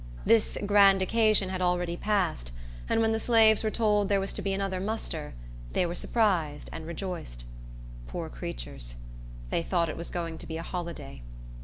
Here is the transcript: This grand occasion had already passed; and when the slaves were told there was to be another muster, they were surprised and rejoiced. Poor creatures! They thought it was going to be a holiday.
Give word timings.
This 0.25 0.57
grand 0.65 1.03
occasion 1.03 1.49
had 1.49 1.61
already 1.61 1.95
passed; 1.95 2.51
and 2.89 3.01
when 3.01 3.11
the 3.11 3.19
slaves 3.19 3.63
were 3.63 3.69
told 3.69 4.09
there 4.09 4.19
was 4.19 4.33
to 4.33 4.41
be 4.41 4.51
another 4.51 4.79
muster, 4.79 5.35
they 5.73 5.85
were 5.85 5.93
surprised 5.93 6.71
and 6.73 6.87
rejoiced. 6.87 7.43
Poor 8.07 8.27
creatures! 8.27 8.95
They 9.51 9.61
thought 9.61 9.89
it 9.89 9.97
was 9.97 10.09
going 10.09 10.39
to 10.39 10.47
be 10.47 10.57
a 10.57 10.63
holiday. 10.63 11.21